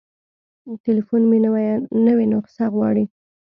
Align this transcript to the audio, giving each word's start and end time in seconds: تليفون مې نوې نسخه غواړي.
تليفون 0.85 1.21
مې 1.29 1.37
نوې 2.17 2.25
نسخه 2.31 2.65
غواړي. 2.73 3.03